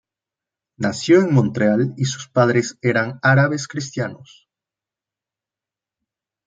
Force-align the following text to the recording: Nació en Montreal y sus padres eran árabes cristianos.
Nació 0.77 1.19
en 1.19 1.31
Montreal 1.31 1.93
y 1.95 2.05
sus 2.05 2.27
padres 2.27 2.75
eran 2.81 3.19
árabes 3.21 3.67
cristianos. 3.67 4.49